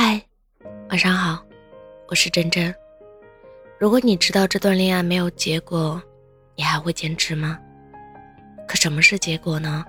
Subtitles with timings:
[0.00, 0.22] 嗨，
[0.90, 1.44] 晚上好，
[2.06, 2.72] 我是真真。
[3.80, 6.00] 如果你知道这段恋爱没有结果，
[6.54, 7.58] 你还会坚持吗？
[8.68, 9.84] 可什么是结果呢？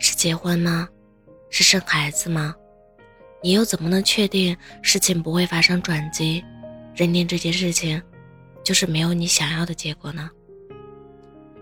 [0.00, 0.88] 是结婚吗？
[1.48, 2.56] 是生孩子吗？
[3.40, 6.44] 你又怎么能确定事情不会发生转机？
[6.92, 8.02] 认定这件事情
[8.64, 10.28] 就是没有你想要的结果呢？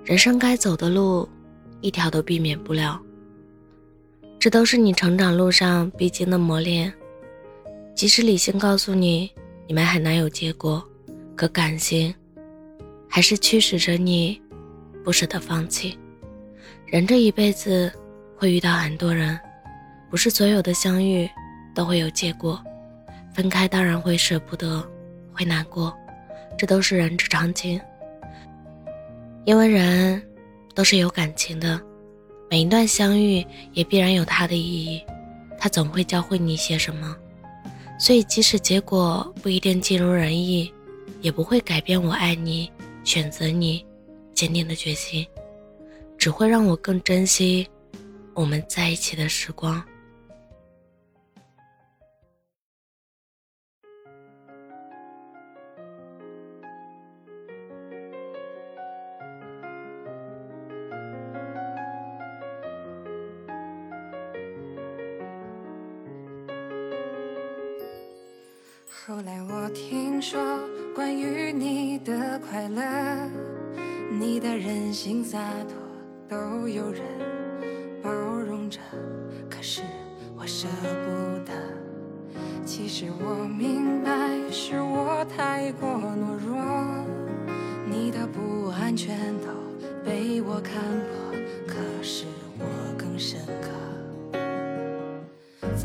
[0.07, 1.29] 人生该走的路，
[1.83, 2.99] 一条都避免不了。
[4.39, 6.91] 这都是你成长路上必经的磨练。
[7.95, 9.31] 即使理性告诉你
[9.69, 10.85] 你们很难有结果，
[11.37, 12.13] 可感性
[13.09, 14.41] 还是驱使着你
[15.05, 15.97] 不舍得放弃。
[16.87, 17.91] 人这一辈子
[18.37, 19.39] 会遇到很多人，
[20.11, 21.29] 不是所有的相遇
[21.73, 22.61] 都会有结果。
[23.33, 24.85] 分开当然会舍不得，
[25.33, 25.97] 会难过，
[26.59, 27.81] 这都是人之常情。
[29.45, 30.21] 因为人
[30.75, 31.81] 都是有感情的。
[32.51, 35.03] 每一段相遇也必然有它的意义，
[35.59, 37.17] 它总会教会你些什么。
[38.05, 40.71] 所以，即使结果不一定尽如人意，
[41.23, 42.71] 也不会改变我爱你、
[43.03, 43.83] 选择你、
[44.35, 45.27] 坚定的决心，
[46.19, 47.67] 只会让我更珍惜
[48.35, 49.83] 我们在一起的时光。
[69.07, 70.41] 后来我听说
[70.95, 72.83] 关于你的快乐，
[74.19, 75.39] 你的任性洒
[75.69, 75.77] 脱
[76.27, 77.03] 都有人
[78.03, 78.81] 包容着，
[79.51, 79.83] 可是
[80.35, 81.53] 我舍不得。
[82.65, 84.11] 其实我明白
[84.51, 86.57] 是我太过懦弱，
[87.87, 89.49] 你的不安全都
[90.03, 92.25] 被我看破，可是
[92.59, 92.65] 我
[92.97, 93.74] 更深刻。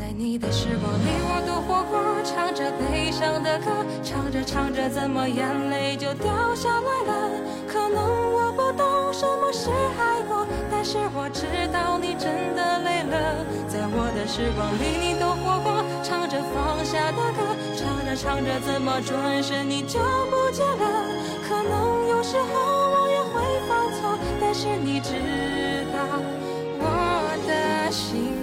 [0.00, 7.28] 在你的时光里，我都活过，唱着悲伤的歌，唱着唱着，怎么眼泪就掉下来了？
[7.68, 8.00] 可能
[8.32, 13.44] 我不懂什么是爱过，但是我知道你真的累了。
[13.68, 20.00] 在我的时光里，你都活过，唱着放下的歌，唱着唱着，怎么转身你就
[20.32, 21.12] 不见了？
[21.44, 25.12] 可能有时候我也会犯错，但是你知
[25.92, 26.00] 道
[26.80, 26.88] 我
[27.44, 28.39] 的心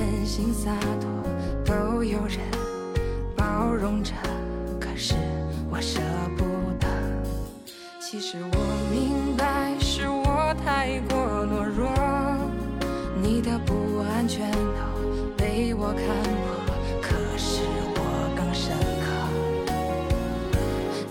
[0.00, 1.10] 任性洒脱
[1.62, 2.38] 都有人
[3.36, 4.14] 包容着，
[4.80, 5.12] 可是
[5.70, 6.00] 我舍
[6.38, 6.44] 不
[6.80, 6.88] 得。
[8.00, 8.58] 其实我
[8.90, 11.92] 明白是我太过懦弱，
[13.22, 16.02] 你的不安全都被我看
[16.46, 16.56] 破，
[17.02, 17.60] 可是
[17.94, 18.00] 我
[18.34, 18.72] 更深
[19.04, 19.06] 刻。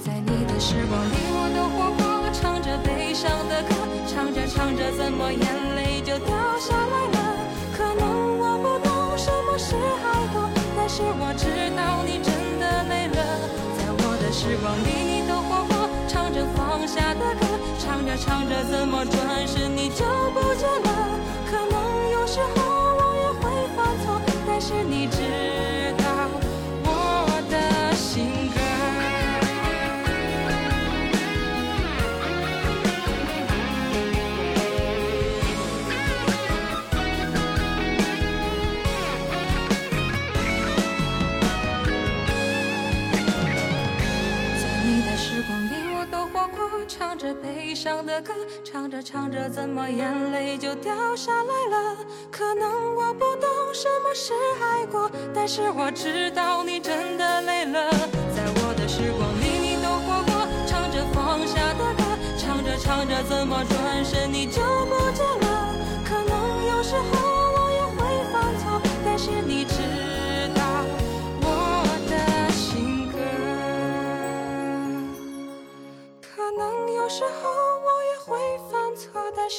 [0.03, 2.09] 在你的时光里，我都活过。
[2.31, 3.75] 唱着悲伤的歌，
[4.07, 5.41] 唱着唱着，怎么眼
[47.33, 51.97] 悲伤的歌，唱着唱着，怎么眼泪就掉下来了？
[52.31, 57.89] 可能我不懂什么是爱过，但是我知道你真的累了。
[58.35, 60.47] 在我的时光里，你都活过。
[60.67, 62.03] 唱着放下的歌，
[62.37, 65.48] 唱着唱着，怎么转身你就不见了？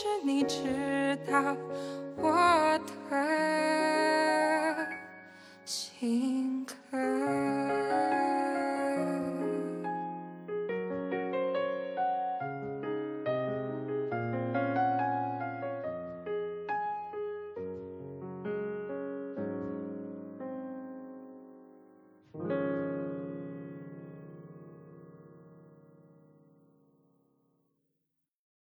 [0.01, 1.55] 是你知道